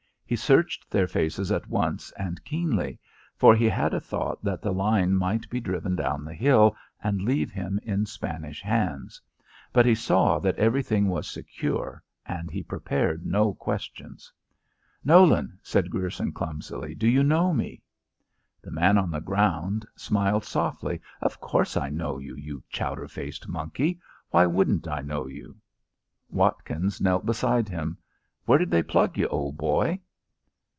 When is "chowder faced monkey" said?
22.69-23.99